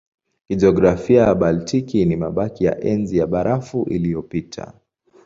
[0.47, 4.73] Kijiografia Baltiki ni mabaki ya Enzi ya Barafu iliyopita.